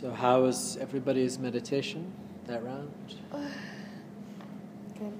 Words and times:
So, 0.00 0.12
how 0.12 0.42
was 0.42 0.76
everybody's 0.76 1.40
meditation 1.40 2.12
that 2.46 2.62
round? 2.62 2.88
Good. 4.96 5.12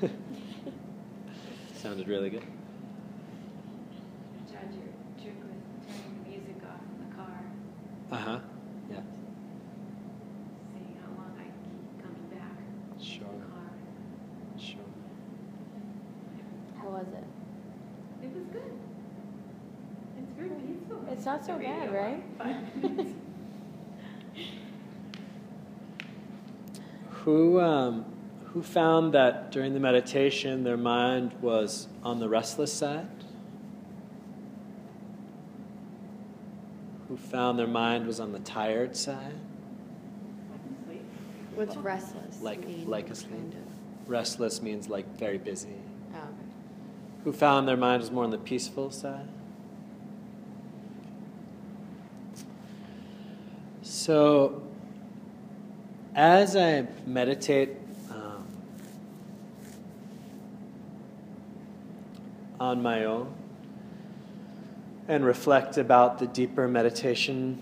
Sounded 1.74 2.08
really 2.08 2.30
good. 2.30 2.42
Tried 4.50 4.72
your 4.72 4.84
trick 5.22 5.34
with 5.42 5.52
turning 5.86 6.24
the 6.24 6.30
music 6.30 6.56
off 6.64 6.80
in 6.96 7.10
the 7.10 7.14
car, 7.14 7.40
Uh 8.10 8.16
huh. 8.16 8.38
Yeah. 8.90 8.96
seeing 10.72 10.96
how 11.02 11.10
long 11.20 11.32
I 11.38 11.44
keep 11.44 12.02
coming 12.02 12.26
back 12.30 12.56
Sure. 12.98 13.28
in 13.28 13.40
the 13.40 13.46
car. 13.52 13.70
Sure. 14.58 14.90
How 16.80 16.88
was 16.88 17.06
it? 17.12 18.24
It 18.24 18.34
was 18.34 18.46
good. 18.50 18.72
It's 20.18 20.32
very 20.38 20.48
peaceful. 20.50 21.04
It's 21.10 21.26
not 21.26 21.44
so 21.44 21.52
The 21.52 21.58
radio 21.58 21.74
bad, 21.80 21.92
right? 21.92 22.22
Five 22.38 22.76
minutes. 22.82 23.12
Who 27.24 27.60
um, 27.60 28.04
who 28.46 28.62
found 28.62 29.14
that 29.14 29.52
during 29.52 29.74
the 29.74 29.80
meditation 29.80 30.64
their 30.64 30.76
mind 30.76 31.32
was 31.40 31.88
on 32.02 32.18
the 32.18 32.28
restless 32.28 32.72
side? 32.72 33.08
Who 37.08 37.16
found 37.16 37.58
their 37.58 37.66
mind 37.66 38.06
was 38.06 38.20
on 38.20 38.32
the 38.32 38.38
tired 38.40 38.96
side? 38.96 39.34
What's 41.54 41.76
restless? 41.76 42.40
Like 42.40 42.66
mean? 42.66 42.88
like 42.88 43.10
asleep. 43.10 43.32
Kind 43.32 43.54
of. 43.54 44.08
Restless 44.08 44.62
means 44.62 44.88
like 44.88 45.06
very 45.18 45.36
busy. 45.36 45.74
Oh, 46.14 46.18
okay. 46.18 46.26
Who 47.24 47.32
found 47.32 47.68
their 47.68 47.76
mind 47.76 48.00
was 48.00 48.10
more 48.10 48.24
on 48.24 48.30
the 48.30 48.38
peaceful 48.38 48.90
side? 48.90 49.28
So, 53.82 54.62
as 56.20 56.54
I 56.54 56.86
meditate 57.06 57.70
um, 58.10 58.46
on 62.60 62.82
my 62.82 63.06
own 63.06 63.32
and 65.08 65.24
reflect 65.24 65.78
about 65.78 66.18
the 66.18 66.26
deeper 66.26 66.68
meditation, 66.68 67.58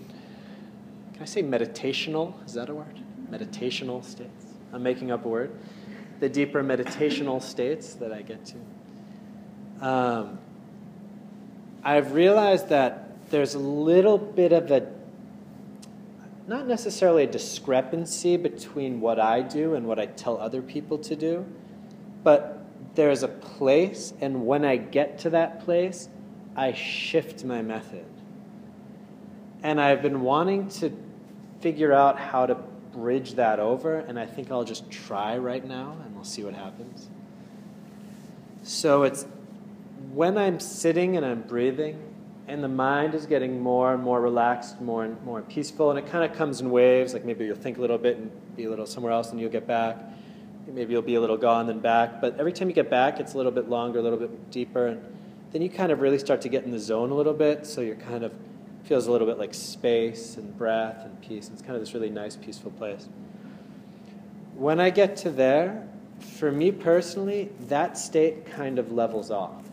can 1.13 1.21
I 1.21 1.25
say 1.25 1.41
meditational? 1.41 2.33
Is 2.45 2.53
that 2.55 2.67
a 2.67 2.75
word? 2.75 2.99
Meditational 3.31 4.03
states. 4.03 4.47
I'm 4.73 4.83
making 4.83 5.09
up 5.09 5.23
a 5.23 5.29
word. 5.29 5.51
The 6.19 6.27
deeper 6.27 6.61
meditational 6.61 7.41
states 7.41 7.93
that 7.93 8.11
I 8.11 8.23
get 8.23 8.45
to. 8.47 9.87
Um, 9.87 10.37
I've 11.81 12.11
realized 12.11 12.67
that 12.67 13.29
there's 13.29 13.53
a 13.53 13.59
little 13.59 14.17
bit 14.17 14.51
of 14.51 14.69
a 14.69 14.98
not 16.49 16.65
necessarily 16.65 17.23
a 17.23 17.27
discrepancy 17.27 18.35
between 18.35 18.99
what 19.01 19.19
I 19.19 19.41
do 19.41 19.75
and 19.75 19.85
what 19.85 19.99
I 19.99 20.07
tell 20.07 20.39
other 20.39 20.63
people 20.63 20.97
to 20.97 21.15
do, 21.15 21.45
but 22.23 22.65
there's 22.95 23.21
a 23.21 23.27
place, 23.27 24.13
and 24.19 24.47
when 24.47 24.65
I 24.65 24.77
get 24.77 25.19
to 25.19 25.29
that 25.29 25.63
place, 25.63 26.09
I 26.55 26.73
shift 26.73 27.45
my 27.45 27.61
method. 27.61 28.05
And 29.61 29.79
I've 29.79 30.01
been 30.01 30.21
wanting 30.21 30.69
to 30.69 30.91
figure 31.61 31.93
out 31.93 32.17
how 32.17 32.47
to 32.47 32.55
bridge 32.93 33.35
that 33.35 33.59
over, 33.59 33.99
and 33.99 34.19
I 34.19 34.25
think 34.25 34.49
I'll 34.49 34.63
just 34.63 34.89
try 34.89 35.37
right 35.37 35.63
now, 35.63 35.97
and 36.03 36.15
we'll 36.15 36.23
see 36.23 36.43
what 36.43 36.55
happens. 36.55 37.09
So 38.63 39.03
it's 39.03 39.27
when 40.11 40.35
I'm 40.35 40.59
sitting 40.59 41.15
and 41.15 41.23
I'm 41.23 41.43
breathing, 41.43 42.08
and 42.49 42.63
the 42.63 42.67
mind 42.67 43.13
is 43.13 43.27
getting 43.27 43.61
more 43.61 43.93
and 43.93 44.01
more 44.01 44.19
relaxed, 44.19 44.81
more 44.81 45.05
and 45.05 45.21
more 45.23 45.41
peaceful, 45.43 45.91
and 45.91 45.99
it 45.99 46.07
kind 46.07 46.29
of 46.29 46.35
comes 46.35 46.61
in 46.61 46.71
waves. 46.71 47.13
Like 47.13 47.23
maybe 47.23 47.45
you'll 47.45 47.55
think 47.55 47.77
a 47.77 47.81
little 47.81 47.99
bit 47.99 48.17
and 48.17 48.31
be 48.55 48.65
a 48.65 48.69
little 48.69 48.87
somewhere 48.87 49.13
else, 49.13 49.31
and 49.31 49.39
you'll 49.39 49.51
get 49.51 49.67
back. 49.67 49.97
Maybe 50.67 50.93
you'll 50.93 51.01
be 51.01 51.15
a 51.15 51.21
little 51.21 51.37
gone, 51.37 51.67
then 51.67 51.79
back. 51.79 52.19
But 52.19 52.39
every 52.39 52.51
time 52.51 52.67
you 52.67 52.73
get 52.73 52.89
back, 52.89 53.19
it's 53.19 53.33
a 53.33 53.37
little 53.37 53.51
bit 53.51 53.69
longer, 53.69 53.99
a 53.99 54.01
little 54.01 54.19
bit 54.19 54.51
deeper, 54.51 54.87
and 54.87 55.01
then 55.51 55.61
you 55.61 55.69
kind 55.69 55.91
of 55.91 56.01
really 56.01 56.19
start 56.19 56.41
to 56.41 56.49
get 56.49 56.63
in 56.63 56.71
the 56.71 56.79
zone 56.79 57.11
a 57.11 57.15
little 57.15 57.33
bit. 57.33 57.65
So 57.65 57.81
you're 57.81 57.95
kind 57.95 58.23
of 58.23 58.33
feels 58.83 59.05
a 59.05 59.11
little 59.11 59.27
bit 59.27 59.37
like 59.37 59.53
space 59.53 60.37
and 60.37 60.57
breath 60.57 61.05
and 61.05 61.21
peace. 61.21 61.47
And 61.47 61.53
It's 61.53 61.61
kind 61.61 61.75
of 61.75 61.81
this 61.81 61.93
really 61.93 62.09
nice, 62.09 62.35
peaceful 62.35 62.71
place. 62.71 63.07
When 64.55 64.79
I 64.79 64.89
get 64.89 65.15
to 65.17 65.29
there, 65.29 65.87
for 66.37 66.51
me 66.51 66.71
personally, 66.71 67.49
that 67.67 67.97
state 67.97 68.45
kind 68.45 68.79
of 68.79 68.91
levels 68.91 69.29
off 69.31 69.68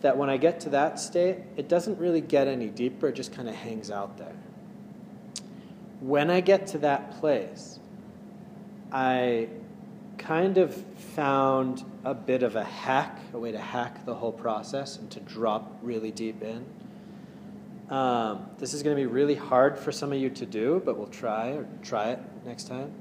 that 0.00 0.16
when 0.16 0.30
I 0.30 0.36
get 0.36 0.60
to 0.60 0.70
that 0.70 1.00
state, 1.00 1.38
it 1.56 1.68
doesn't 1.68 1.98
really 1.98 2.20
get 2.20 2.46
any 2.46 2.68
deeper, 2.68 3.08
it 3.08 3.14
just 3.14 3.32
kind 3.32 3.48
of 3.48 3.54
hangs 3.54 3.90
out 3.90 4.16
there. 4.16 4.34
When 6.00 6.30
I 6.30 6.40
get 6.40 6.68
to 6.68 6.78
that 6.78 7.18
place, 7.18 7.80
I 8.92 9.48
kind 10.16 10.58
of 10.58 10.74
found 11.14 11.84
a 12.04 12.14
bit 12.14 12.42
of 12.42 12.56
a 12.56 12.64
hack, 12.64 13.18
a 13.32 13.38
way 13.38 13.52
to 13.52 13.58
hack 13.58 14.04
the 14.04 14.14
whole 14.14 14.32
process 14.32 14.98
and 14.98 15.10
to 15.10 15.20
drop 15.20 15.78
really 15.82 16.12
deep 16.12 16.42
in. 16.42 16.64
Um, 17.90 18.46
this 18.58 18.74
is 18.74 18.82
going 18.82 18.94
to 18.96 19.00
be 19.00 19.06
really 19.06 19.34
hard 19.34 19.78
for 19.78 19.90
some 19.90 20.12
of 20.12 20.18
you 20.18 20.30
to 20.30 20.46
do, 20.46 20.82
but 20.84 20.98
we'll 20.98 21.06
try 21.06 21.50
or 21.50 21.66
try 21.82 22.10
it 22.10 22.20
next 22.44 22.68
time. 22.68 22.92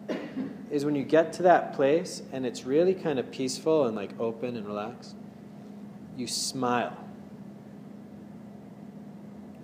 Is 0.72 0.86
when 0.86 0.96
you 0.96 1.04
get 1.04 1.34
to 1.34 1.44
that 1.44 1.74
place 1.76 2.24
and 2.32 2.46
it's 2.46 2.66
really 2.66 2.94
kind 2.94 3.20
of 3.20 3.30
peaceful 3.32 3.86
and 3.86 3.96
like 3.96 4.18
open 4.20 4.56
and 4.56 4.66
relaxed 4.66 5.16
you 6.18 6.28
smile. 6.28 6.98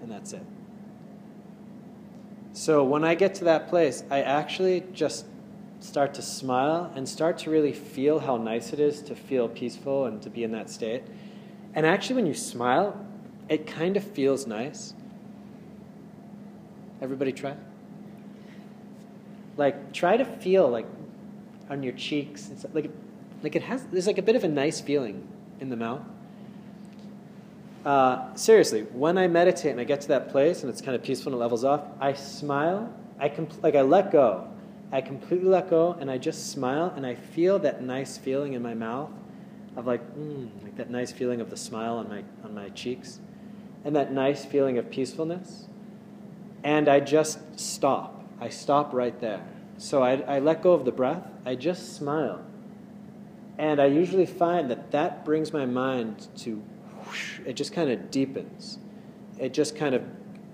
And 0.02 0.12
that's 0.12 0.34
it. 0.34 0.46
So 2.53 2.84
when 2.84 3.03
I 3.03 3.16
get 3.16 3.34
to 3.36 3.46
that 3.46 3.68
place, 3.68 4.03
I 4.12 4.22
actually 4.22 4.84
just 4.94 5.25
start 5.80 6.14
to 6.14 6.22
smile 6.22 6.91
and 6.96 7.09
start 7.09 7.40
to 7.40 7.50
really 7.50 7.74
feel 7.74 8.19
how 8.19 8.38
nice 8.38 8.72
it 8.72 8.80
is 8.80 9.02
to 9.02 9.16
feel 9.16 9.50
peaceful 9.50 10.06
and 10.06 10.22
to 10.22 10.30
be 10.30 10.44
in 10.44 10.52
that 10.52 10.69
state. 10.69 11.03
And 11.74 11.86
actually, 11.86 12.18
when 12.18 12.28
you 12.28 12.36
smile, 12.36 13.03
it 13.50 13.66
kind 13.66 13.97
of 13.97 14.03
feels 14.03 14.46
nice. 14.46 14.94
Everybody 17.02 17.34
try? 17.34 17.56
Like, 19.58 19.91
try 19.91 20.16
to 20.16 20.24
feel 20.24 20.70
like 20.70 20.85
on 21.70 21.81
your 21.81 21.94
cheeks. 21.94 22.52
Like, 22.72 22.91
like 23.41 23.56
it 23.56 23.64
has, 23.64 23.84
there's 23.85 24.08
like 24.08 24.20
a 24.20 24.22
bit 24.22 24.35
of 24.35 24.44
a 24.44 24.47
nice 24.47 24.80
feeling 24.80 25.28
in 25.59 25.70
the 25.70 25.75
mouth. 25.75 26.02
Uh, 27.85 28.33
seriously, 28.35 28.83
when 28.94 29.17
I 29.17 29.27
meditate 29.27 29.71
and 29.71 29.79
I 29.79 29.83
get 29.83 29.99
to 30.01 30.07
that 30.09 30.29
place 30.29 30.61
and 30.61 30.69
it's 30.69 30.81
kind 30.81 30.95
of 30.95 31.03
peaceful 31.03 31.33
and 31.33 31.39
it 31.39 31.41
levels 31.41 31.66
off, 31.66 31.81
I 31.99 32.13
smile. 32.13 32.94
I 33.19 33.27
compl- 33.29 33.61
like 33.61 33.75
I 33.75 33.81
let 33.81 34.11
go. 34.11 34.47
I 34.91 35.01
completely 35.01 35.49
let 35.49 35.69
go 35.69 35.97
and 35.99 36.09
I 36.09 36.17
just 36.17 36.51
smile 36.51 36.93
and 36.95 37.05
I 37.05 37.16
feel 37.16 37.59
that 37.59 37.81
nice 37.81 38.17
feeling 38.17 38.53
in 38.53 38.61
my 38.61 38.73
mouth 38.73 39.09
of 39.75 39.85
like, 39.85 40.01
mm, 40.16 40.49
like 40.63 40.77
that 40.77 40.89
nice 40.89 41.11
feeling 41.11 41.41
of 41.41 41.49
the 41.49 41.57
smile 41.57 41.95
on 41.95 42.07
my 42.07 42.23
on 42.43 42.53
my 42.53 42.69
cheeks, 42.69 43.19
and 43.83 43.95
that 43.95 44.11
nice 44.11 44.45
feeling 44.45 44.77
of 44.77 44.89
peacefulness. 44.89 45.67
And 46.63 46.88
I 46.88 46.99
just 46.99 47.59
stop. 47.59 48.23
I 48.39 48.49
stop 48.49 48.93
right 48.93 49.19
there. 49.19 49.43
So 49.77 50.03
I, 50.03 50.22
I 50.22 50.39
let 50.39 50.61
go 50.61 50.73
of 50.73 50.85
the 50.85 50.91
breath. 50.91 51.23
I 51.45 51.55
just 51.55 51.95
smile. 51.95 52.45
And 53.57 53.81
I 53.81 53.85
usually 53.85 54.25
find 54.25 54.69
that 54.72 54.91
that 54.91 55.25
brings 55.25 55.51
my 55.51 55.66
mind 55.66 56.27
to 56.38 56.63
it 57.46 57.53
just 57.53 57.74
kind 57.74 57.90
of 57.90 58.12
deepens. 58.12 58.80
It 59.40 59.53
just 59.53 59.75
kind 59.75 59.96
of, 59.96 60.03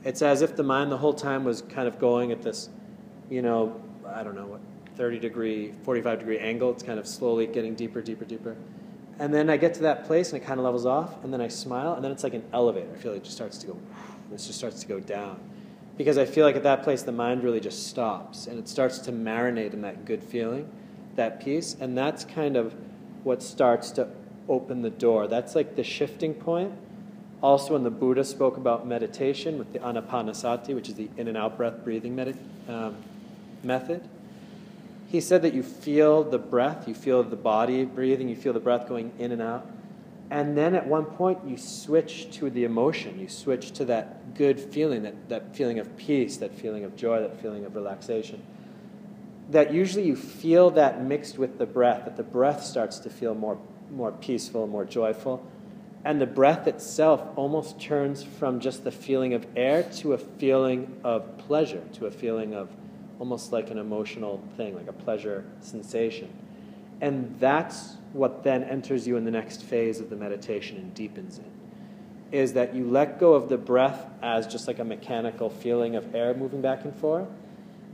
it's 0.04 0.22
as 0.22 0.42
if 0.42 0.56
the 0.56 0.64
mind 0.64 0.92
the 0.92 0.98
whole 0.98 1.14
time 1.14 1.44
was 1.44 1.62
kind 1.64 1.88
of 1.88 2.00
going 2.00 2.32
at 2.32 2.42
this, 2.42 2.70
you 3.30 3.42
know, 3.42 3.82
I 4.08 4.24
don't 4.24 4.36
know 4.36 4.46
what, 4.46 4.62
30 4.96 5.20
degree, 5.20 5.74
45 5.84 6.20
degree 6.20 6.40
angle. 6.40 6.72
It's 6.72 6.84
kind 6.84 7.00
of 7.00 7.08
slowly 7.08 7.48
getting 7.48 7.76
deeper, 7.76 8.02
deeper, 8.02 8.26
deeper. 8.26 8.56
And 9.20 9.34
then 9.34 9.50
I 9.50 9.58
get 9.58 9.74
to 9.76 9.82
that 9.82 10.06
place 10.06 10.32
and 10.32 10.42
it 10.42 10.46
kind 10.46 10.60
of 10.60 10.64
levels 10.64 10.86
off, 10.86 11.24
and 11.24 11.34
then 11.34 11.42
I 11.42 11.50
smile, 11.50 11.94
and 11.94 12.04
then 12.04 12.12
it's 12.12 12.24
like 12.24 12.34
an 12.34 12.44
elevator. 12.54 12.90
I 12.94 12.98
feel 12.98 13.12
like 13.12 13.22
it 13.22 13.25
just 13.25 13.36
starts 13.36 13.57
to 13.60 13.68
go, 13.68 13.78
it 14.31 14.38
just 14.38 14.54
starts 14.54 14.80
to 14.81 14.88
go 14.88 15.00
down. 15.00 15.40
Because 15.98 16.18
I 16.18 16.24
feel 16.24 16.45
like 16.45 16.56
at 16.56 16.63
that 16.63 16.84
place 16.84 17.02
the 17.02 17.12
mind 17.12 17.44
really 17.44 17.60
just 17.60 17.88
stops 17.88 18.48
and 18.48 18.57
it 18.57 18.69
starts 18.69 19.00
to 19.00 19.12
marinate 19.12 19.74
in 19.74 19.81
that 19.81 20.06
good 20.06 20.24
feeling, 20.24 20.72
that 21.16 21.44
peace, 21.44 21.75
and 21.78 21.98
that's 21.98 22.24
kind 22.24 22.56
of 22.56 22.74
what 23.24 23.44
starts 23.44 23.92
to 23.92 24.07
open 24.50 24.81
the 24.81 24.90
door. 24.90 25.28
That's 25.28 25.56
like 25.56 25.75
the 25.75 25.84
shifting 25.84 26.34
point. 26.34 26.74
Also, 27.42 27.74
when 27.74 27.84
the 27.84 27.90
Buddha 27.90 28.25
spoke 28.25 28.57
about 28.57 28.86
meditation 28.86 29.57
with 29.57 29.72
the 29.72 29.80
anapanasati, 29.80 30.75
which 30.75 30.90
is 30.90 30.96
the 30.96 31.10
in 31.16 31.30
and 31.30 31.38
out 31.38 31.56
breath 31.56 31.86
breathing 31.86 32.19
um, 32.68 32.98
method, 33.63 34.04
he 35.07 35.22
said 35.22 35.42
that 35.44 35.54
you 35.54 35.63
feel 35.63 36.24
the 36.24 36.38
breath, 36.38 36.88
you 36.88 36.94
feel 36.94 37.24
the 37.24 37.36
body 37.36 37.86
breathing, 37.86 38.28
you 38.28 38.36
feel 38.36 38.54
the 38.54 38.60
breath 38.60 38.88
going 38.90 39.12
in 39.18 39.31
and 39.31 39.42
out. 39.42 39.66
And 40.30 40.56
then 40.56 40.75
at 40.75 40.86
one 40.86 41.06
point, 41.06 41.40
you 41.48 41.57
switch 41.57 42.30
to 42.38 42.52
the 42.52 42.63
emotion. 42.63 43.19
You 43.19 43.28
switch 43.28 43.72
to 43.72 43.86
that 43.86 44.36
good 44.36 44.60
feeling, 44.60 45.02
that, 45.04 45.30
that 45.30 45.56
feeling 45.56 45.80
of 45.80 45.98
peace, 45.98 46.38
that 46.38 46.54
feeling 46.54 46.84
of 46.84 46.95
joy, 46.95 47.22
that 47.22 47.42
feeling 47.42 47.66
of 47.66 47.74
relaxation. 47.74 48.44
That 49.50 49.74
usually 49.74 50.06
you 50.06 50.16
feel 50.16 50.69
that 50.72 51.04
mixed 51.04 51.40
with 51.40 51.57
the 51.57 51.66
breath, 51.66 52.06
that 52.06 52.16
the 52.16 52.24
breath 52.24 52.63
starts 52.63 53.00
to 53.00 53.10
feel 53.10 53.34
more 53.34 53.57
more 53.91 54.12
peaceful, 54.12 54.68
more 54.68 54.86
joyful. 54.86 55.45
And 56.06 56.21
the 56.21 56.25
breath 56.25 56.68
itself 56.68 57.21
almost 57.36 57.80
turns 57.80 58.24
from 58.24 58.59
just 58.59 58.83
the 58.83 58.91
feeling 58.91 59.33
of 59.33 59.45
air 59.56 59.83
to 59.97 60.13
a 60.13 60.18
feeling 60.18 61.00
of 61.03 61.38
pleasure, 61.38 61.83
to 61.94 62.06
a 62.06 62.12
feeling 62.12 62.53
of 62.53 62.69
almost 63.19 63.51
like 63.51 63.69
an 63.69 63.77
emotional 63.77 64.41
thing, 64.56 64.75
like 64.75 64.88
a 64.88 64.94
pleasure 64.94 65.44
sensation. 65.59 66.30
And 67.01 67.36
that's 67.39 67.95
what 68.13 68.44
then 68.44 68.63
enters 68.63 69.07
you 69.07 69.18
in 69.18 69.25
the 69.25 69.31
next 69.31 69.63
phase 69.63 70.00
of 70.00 70.09
the 70.09 70.15
meditation 70.15 70.77
and 70.77 70.94
deepens 70.94 71.38
it. 71.38 71.45
Is 72.31 72.53
that 72.53 72.74
you 72.74 72.89
let 72.89 73.19
go 73.19 73.33
of 73.33 73.50
the 73.50 73.57
breath 73.57 74.06
as 74.21 74.47
just 74.47 74.68
like 74.68 74.80
a 74.80 74.83
mechanical 74.83 75.50
feeling 75.50 75.95
of 75.95 76.15
air 76.15 76.33
moving 76.33 76.62
back 76.62 76.85
and 76.85 76.95
forth, 76.95 77.27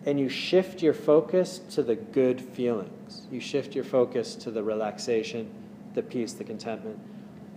and 0.05 0.19
you 0.19 0.29
shift 0.29 0.83
your 0.83 0.93
focus 0.93 1.59
to 1.71 1.81
the 1.81 1.95
good 1.95 2.39
feelings. 2.39 3.27
You 3.31 3.39
shift 3.39 3.73
your 3.73 3.83
focus 3.83 4.35
to 4.35 4.51
the 4.51 4.61
relaxation, 4.61 5.49
the 5.95 6.03
peace, 6.03 6.33
the 6.33 6.43
contentment. 6.43 6.99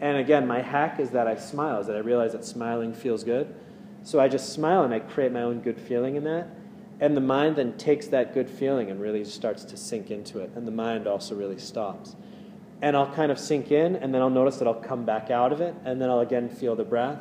And 0.01 0.17
again, 0.17 0.47
my 0.47 0.63
hack 0.63 1.01
is 1.01 1.11
that 1.11 1.27
I 1.27 1.37
smile, 1.37 1.81
is 1.81 1.87
that 1.89 1.97
I 1.97 2.01
realize 2.01 2.33
that 2.33 2.45
smiling 2.45 2.95
feels 2.95 3.25
good. 3.25 3.55
So 4.05 4.21
I 4.21 4.29
just 4.29 4.53
smile 4.53 4.85
and 4.85 4.95
I 4.95 5.01
create 5.01 5.33
my 5.33 5.43
own 5.43 5.61
good 5.61 5.79
feeling 5.79 6.17
in 6.17 6.25
that. 6.25 6.49
And 7.01 7.17
the 7.17 7.21
mind 7.21 7.57
then 7.57 7.77
takes 7.77 8.07
that 8.09 8.35
good 8.35 8.49
feeling 8.49 8.91
and 8.91 9.01
really 9.01 9.25
starts 9.25 9.65
to 9.65 9.77
sink 9.77 10.11
into 10.11 10.41
it. 10.41 10.51
And 10.55 10.67
the 10.67 10.73
mind 10.73 11.07
also 11.07 11.35
really 11.35 11.59
stops. 11.59 12.17
And 12.81 12.97
I'll 12.97 13.13
kind 13.13 13.33
of 13.33 13.39
sink 13.39 13.73
in, 13.73 13.97
and 13.97 14.15
then 14.15 14.23
I'll 14.23 14.31
notice 14.31 14.57
that 14.59 14.69
I'll 14.69 14.75
come 14.75 15.05
back 15.05 15.31
out 15.31 15.53
of 15.53 15.61
it, 15.61 15.75
and 15.85 16.01
then 16.01 16.11
I'll 16.11 16.21
again 16.21 16.49
feel 16.49 16.77
the 16.77 16.85
breath. 16.85 17.19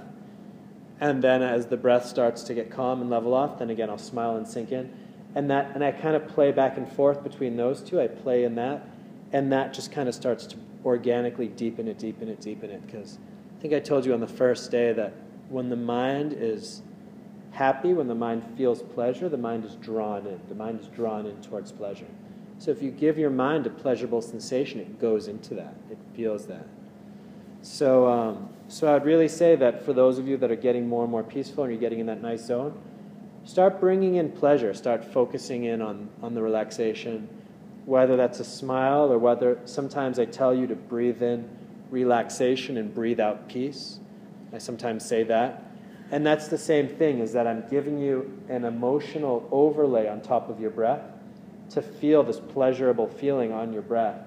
And 0.99 1.23
then 1.23 1.41
as 1.41 1.67
the 1.67 1.77
breath 1.77 2.05
starts 2.05 2.43
to 2.43 2.53
get 2.53 2.71
calm 2.71 3.01
and 3.01 3.09
level 3.09 3.33
off, 3.33 3.59
then 3.59 3.69
again 3.69 3.89
I'll 3.89 3.97
smile 3.97 4.35
and 4.35 4.47
sink 4.47 4.71
in. 4.71 4.91
And 5.35 5.49
that 5.49 5.71
and 5.73 5.83
I 5.83 5.91
kind 5.91 6.15
of 6.15 6.27
play 6.27 6.51
back 6.51 6.77
and 6.77 6.91
forth 6.91 7.23
between 7.23 7.57
those 7.57 7.81
two. 7.81 7.99
I 7.99 8.07
play 8.07 8.43
in 8.43 8.55
that, 8.55 8.87
and 9.31 9.51
that 9.51 9.73
just 9.73 9.91
kind 9.91 10.07
of 10.07 10.15
starts 10.15 10.45
to 10.47 10.57
organically 10.87 11.47
deepen 11.47 11.87
it, 11.87 11.99
deepen 11.99 12.29
it, 12.29 12.41
deepen 12.41 12.69
it. 12.71 12.85
Because 12.85 13.19
I 13.57 13.61
think 13.61 13.73
I 13.73 13.79
told 13.79 14.05
you 14.05 14.13
on 14.13 14.19
the 14.19 14.27
first 14.27 14.71
day 14.71 14.93
that 14.93 15.13
when 15.49 15.69
the 15.69 15.75
mind 15.75 16.33
is 16.33 16.81
happy, 17.51 17.93
when 17.93 18.07
the 18.07 18.15
mind 18.15 18.43
feels 18.57 18.81
pleasure, 18.81 19.29
the 19.29 19.37
mind 19.37 19.65
is 19.65 19.75
drawn 19.75 20.25
in. 20.25 20.39
The 20.47 20.55
mind 20.55 20.79
is 20.79 20.87
drawn 20.87 21.25
in 21.25 21.39
towards 21.41 21.71
pleasure. 21.71 22.07
So 22.59 22.71
if 22.71 22.81
you 22.81 22.89
give 22.89 23.17
your 23.17 23.29
mind 23.29 23.67
a 23.67 23.69
pleasurable 23.69 24.21
sensation, 24.21 24.79
it 24.79 24.99
goes 24.99 25.27
into 25.27 25.53
that. 25.55 25.75
It 25.91 25.97
feels 26.15 26.47
that. 26.47 26.65
So, 27.61 28.07
um, 28.07 28.49
so 28.67 28.95
I'd 28.95 29.05
really 29.05 29.27
say 29.27 29.55
that 29.55 29.83
for 29.83 29.93
those 29.93 30.17
of 30.17 30.27
you 30.27 30.37
that 30.37 30.51
are 30.51 30.55
getting 30.55 30.87
more 30.87 31.03
and 31.03 31.11
more 31.11 31.23
peaceful 31.23 31.63
and 31.63 31.71
you're 31.71 31.79
getting 31.79 31.99
in 31.99 32.05
that 32.07 32.21
nice 32.21 32.45
zone, 32.45 32.79
start 33.43 33.79
bringing 33.79 34.15
in 34.15 34.31
pleasure. 34.31 34.73
Start 34.73 35.03
focusing 35.03 35.65
in 35.65 35.81
on, 35.81 36.09
on 36.21 36.33
the 36.33 36.41
relaxation, 36.41 37.27
whether 37.87 38.17
that's 38.17 38.41
a 38.41 38.43
smile 38.43 39.09
or 39.09 39.17
whether 39.17 39.57
sometimes 39.63 40.19
I 40.19 40.25
tell 40.25 40.53
you 40.53 40.67
to 40.67 40.75
breathe 40.75 41.23
in 41.23 41.49
relaxation 41.89 42.75
and 42.75 42.93
breathe 42.93 43.21
out 43.21 43.47
peace. 43.47 43.99
I 44.51 44.57
sometimes 44.57 45.05
say 45.05 45.23
that. 45.23 45.63
And 46.11 46.25
that's 46.25 46.49
the 46.49 46.57
same 46.57 46.89
thing, 46.89 47.19
is 47.19 47.31
that 47.31 47.47
I'm 47.47 47.63
giving 47.69 47.97
you 47.97 48.41
an 48.49 48.65
emotional 48.65 49.47
overlay 49.53 50.09
on 50.09 50.19
top 50.19 50.49
of 50.49 50.59
your 50.59 50.69
breath 50.69 51.01
to 51.69 51.81
feel 51.81 52.23
this 52.23 52.41
pleasurable 52.41 53.07
feeling 53.07 53.53
on 53.53 53.71
your 53.71 53.83
breath. 53.83 54.19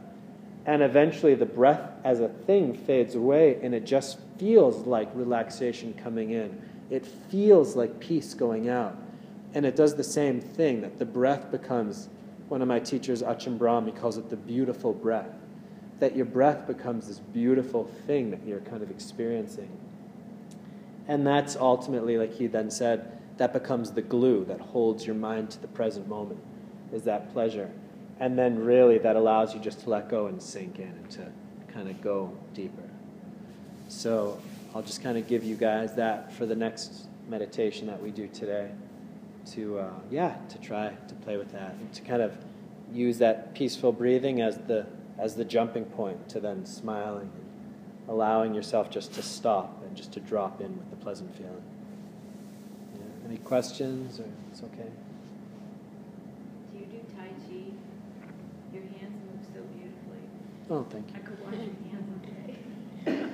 And 0.65 0.83
eventually 0.83 1.35
the 1.35 1.45
breath 1.45 1.91
as 2.03 2.21
a 2.21 2.29
thing 2.29 2.75
fades 2.75 3.15
away 3.15 3.59
and 3.63 3.75
it 3.75 3.85
just 3.85 4.19
feels 4.39 4.87
like 4.87 5.11
relaxation 5.15 5.93
coming 6.03 6.31
in. 6.31 6.63
It 6.89 7.05
feels 7.05 7.77
like 7.77 8.01
peace 8.01 8.33
going 8.33 8.71
out. 8.71 8.97
And 9.53 9.67
it 9.67 9.77
does 9.77 9.97
the 9.97 10.05
same 10.05 10.41
thing, 10.41 10.81
that 10.81 10.99
the 10.99 11.05
breath 11.05 11.51
becomes, 11.51 12.09
one 12.51 12.63
of 12.63 12.69
my 12.69 12.81
teachers, 12.81 13.23
Ajahn 13.23 13.57
Brahm, 13.57 13.87
he 13.87 13.93
calls 13.93 14.19
it 14.19 14.29
the 14.29 14.37
beautiful 14.37 14.93
breath. 14.93 15.31
That 16.01 16.17
your 16.17 16.27
breath 16.27 16.67
becomes 16.67 17.07
this 17.07 17.21
beautiful 17.21 17.85
thing 18.07 18.33
that 18.33 18.45
you're 18.45 18.61
kind 18.61 18.83
of 18.83 18.91
experiencing. 18.91 19.71
And 21.07 21.25
that's 21.25 21.55
ultimately, 21.55 22.19
like 22.19 22.35
he 22.35 22.49
then 22.49 22.69
said, 22.73 23.21
that 23.37 23.53
becomes 23.53 23.93
the 23.93 24.03
glue 24.03 24.45
that 24.47 24.61
holds 24.61 25.07
your 25.07 25.15
mind 25.15 25.51
to 25.51 25.61
the 25.61 25.69
present 25.69 26.09
moment, 26.09 26.41
is 26.93 27.05
that 27.05 27.33
pleasure. 27.33 27.71
And 28.19 28.37
then 28.37 28.59
really 28.59 28.99
that 28.99 29.15
allows 29.15 29.55
you 29.55 29.61
just 29.61 29.81
to 29.83 29.91
let 29.91 30.09
go 30.09 30.27
and 30.27 30.43
sink 30.43 30.81
in 30.81 30.89
and 30.89 31.11
to 31.13 31.29
kind 31.73 31.89
of 31.89 32.01
go 32.01 32.37
deeper. 32.53 32.83
So 33.87 34.41
I'll 34.75 34.83
just 34.83 35.05
kind 35.05 35.17
of 35.17 35.29
give 35.29 35.45
you 35.45 35.55
guys 35.55 35.95
that 35.95 36.33
for 36.33 36.47
the 36.47 36.57
next 36.57 37.07
meditation 37.29 37.87
that 37.87 38.03
we 38.03 38.11
do 38.11 38.27
today 38.27 38.71
to, 39.47 39.79
uh, 39.79 39.91
yeah, 40.11 40.37
to 40.49 40.59
try 40.59 40.93
to 41.09 41.15
play 41.17 41.37
with 41.37 41.53
that 41.53 41.73
and 41.75 41.93
to 41.93 42.03
kind 42.03 42.23
of 42.23 42.37
use 42.93 43.19
that 43.19 43.55
peaceful 43.55 43.93
breathing 43.93 44.41
as 44.41 44.59
the, 44.67 44.87
as 45.19 45.35
the 45.37 45.45
jumping 45.45 45.85
point 45.85 46.29
to 46.29 46.41
then 46.41 46.65
smiling 46.67 47.31
and 47.35 48.09
allowing 48.09 48.55
yourself 48.55 48.91
just 48.91 49.13
to 49.15 49.23
stop 49.23 49.83
and 49.87 49.97
just 49.97 50.13
to 50.13 50.21
drop 50.21 50.61
in 50.61 50.77
with 50.77 50.91
the 50.91 50.97
pleasant 50.97 51.35
feeling. 51.37 51.63
Yeah. 52.95 53.29
Any 53.29 53.39
questions, 53.39 54.19
or 54.21 54.25
it's 54.51 54.63
okay? 54.63 54.91
Do 56.73 56.79
you 56.79 56.87
do 56.87 56.99
Tai 57.17 57.29
Chi? 57.29 57.63
Your 58.73 58.83
hands 58.83 59.21
move 59.27 59.47
so 59.55 59.61
beautifully. 59.75 60.25
Oh, 60.71 60.87
thank 60.91 61.09
you. 61.11 61.17
I 61.17 61.19
could 61.21 61.45
watch 61.45 61.55
your 61.55 61.91
hands 61.93 62.09
all 63.07 63.15
day. 63.17 63.31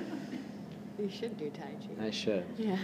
You 0.99 1.09
should 1.09 1.37
do 1.37 1.49
Tai 1.51 1.61
Chi. 1.61 2.05
I 2.07 2.09
should. 2.11 2.45
Yeah. 2.57 2.77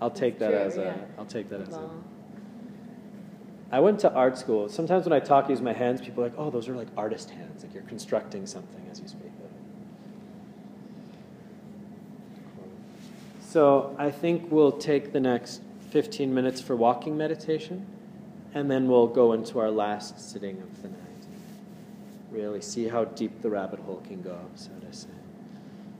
I'll 0.00 0.10
take 0.10 0.38
that 0.38 0.50
True, 0.50 0.58
as 0.58 0.76
a. 0.76 0.82
yeah. 0.82 0.96
will 1.16 1.24
take 1.26 1.48
that 1.50 1.60
as 1.60 1.74
a. 1.74 1.90
I 3.70 3.80
went 3.80 4.00
to 4.00 4.12
art 4.12 4.38
school. 4.38 4.68
Sometimes 4.68 5.04
when 5.04 5.12
I 5.12 5.20
talk, 5.20 5.50
use 5.50 5.60
my 5.60 5.74
hands. 5.74 6.00
People 6.00 6.24
are 6.24 6.28
like, 6.28 6.38
"Oh, 6.38 6.50
those 6.50 6.68
are 6.68 6.74
like 6.74 6.88
artist 6.96 7.30
hands. 7.30 7.62
Like 7.62 7.74
you're 7.74 7.82
constructing 7.84 8.46
something 8.46 8.86
as 8.90 9.00
you 9.00 9.08
speak." 9.08 9.28
So 13.48 13.96
I 13.98 14.10
think 14.10 14.52
we'll 14.52 14.72
take 14.72 15.12
the 15.12 15.20
next 15.20 15.62
15 15.88 16.34
minutes 16.34 16.60
for 16.60 16.76
walking 16.76 17.16
meditation, 17.16 17.86
and 18.52 18.70
then 18.70 18.88
we'll 18.88 19.06
go 19.06 19.32
into 19.32 19.58
our 19.58 19.70
last 19.70 20.20
sitting 20.20 20.60
of 20.60 20.82
the 20.82 20.88
night. 20.88 20.98
Really 22.30 22.60
see 22.60 22.88
how 22.88 23.06
deep 23.06 23.40
the 23.40 23.48
rabbit 23.48 23.80
hole 23.80 24.02
can 24.06 24.20
go, 24.20 24.38
so 24.54 24.68
to 24.68 24.94
say. 24.94 25.08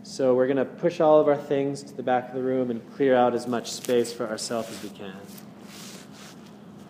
So 0.03 0.35
we're 0.35 0.47
going 0.47 0.59
to 0.59 0.67
push 0.67 1.01
all 1.01 1.21
of 1.21 1.27
our 1.27 1.39
things 1.39 1.83
to 1.85 1.95
the 1.95 2.03
back 2.03 2.29
of 2.29 2.35
the 2.35 2.43
room 2.43 2.71
and 2.71 2.83
clear 2.95 3.15
out 3.15 3.35
as 3.35 3.47
much 3.47 3.73
space 3.73 4.13
for 4.13 4.29
ourselves 4.29 4.71
as 4.71 4.83
we 4.83 4.91
can. 4.91 5.17